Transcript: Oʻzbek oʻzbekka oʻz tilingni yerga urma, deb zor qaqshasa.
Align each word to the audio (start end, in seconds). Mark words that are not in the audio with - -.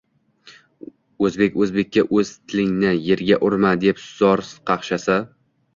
Oʻzbek 1.27 1.59
oʻzbekka 1.65 2.05
oʻz 2.21 2.33
tilingni 2.55 2.95
yerga 3.11 3.41
urma, 3.51 3.79
deb 3.87 4.05
zor 4.09 4.47
qaqshasa. 4.73 5.25